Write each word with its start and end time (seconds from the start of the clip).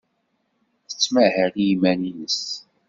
Tettmahal 0.89 1.51
i 1.55 1.63
yiman-nnes. 1.67 2.41